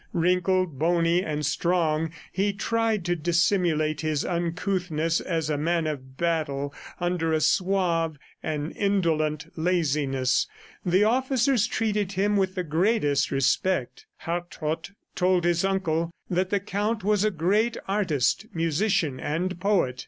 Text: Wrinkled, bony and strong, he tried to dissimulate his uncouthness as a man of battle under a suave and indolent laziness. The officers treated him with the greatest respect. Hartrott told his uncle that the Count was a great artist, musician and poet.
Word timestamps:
Wrinkled, 0.13 0.79
bony 0.79 1.23
and 1.23 1.45
strong, 1.45 2.09
he 2.31 2.53
tried 2.53 3.05
to 3.05 3.15
dissimulate 3.15 4.01
his 4.01 4.25
uncouthness 4.25 5.19
as 5.21 5.47
a 5.47 5.59
man 5.59 5.85
of 5.85 6.17
battle 6.17 6.73
under 6.99 7.31
a 7.33 7.39
suave 7.39 8.17
and 8.41 8.75
indolent 8.75 9.51
laziness. 9.55 10.47
The 10.83 11.03
officers 11.03 11.67
treated 11.67 12.13
him 12.13 12.35
with 12.35 12.55
the 12.55 12.63
greatest 12.63 13.29
respect. 13.29 14.07
Hartrott 14.23 14.89
told 15.13 15.43
his 15.43 15.63
uncle 15.63 16.09
that 16.31 16.49
the 16.49 16.59
Count 16.59 17.03
was 17.03 17.23
a 17.23 17.29
great 17.29 17.77
artist, 17.87 18.47
musician 18.55 19.19
and 19.19 19.59
poet. 19.59 19.99